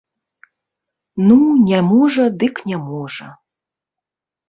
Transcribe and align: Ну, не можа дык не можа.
Ну, 1.27 1.37
не 1.69 1.83
можа 1.91 2.25
дык 2.41 2.55
не 2.73 2.77
можа. 2.89 3.27